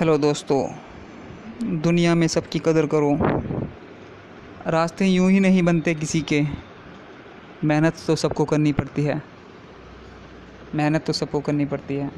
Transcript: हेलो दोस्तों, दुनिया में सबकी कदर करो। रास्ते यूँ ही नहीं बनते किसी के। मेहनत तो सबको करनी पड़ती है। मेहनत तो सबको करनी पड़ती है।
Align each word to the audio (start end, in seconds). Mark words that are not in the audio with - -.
हेलो 0.00 0.18
दोस्तों, 0.18 0.74
दुनिया 1.80 2.14
में 2.14 2.26
सबकी 2.28 2.58
कदर 2.58 2.86
करो। 2.86 3.18
रास्ते 4.70 5.06
यूँ 5.06 5.30
ही 5.30 5.40
नहीं 5.40 5.62
बनते 5.62 5.94
किसी 5.94 6.20
के। 6.20 6.42
मेहनत 7.64 7.96
तो 8.06 8.16
सबको 8.16 8.44
करनी 8.44 8.72
पड़ती 8.72 9.02
है। 9.04 9.22
मेहनत 10.74 11.04
तो 11.06 11.12
सबको 11.12 11.40
करनी 11.40 11.64
पड़ती 11.64 11.94
है। 11.94 12.10